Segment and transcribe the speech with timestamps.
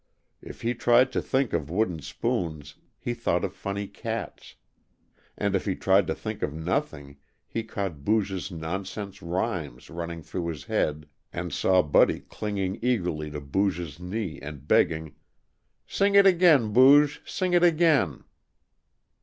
[0.41, 4.55] If he tried to think of wooden spoons he thought of funny cats.
[5.37, 10.47] And if he tried to think of nothing he caught Booge's nonsense rhymes running through
[10.47, 15.13] his head and saw Buddy clinging eagerly to Booge's knee and begging,
[15.85, 18.23] "Sing it again, Booge, sing it again."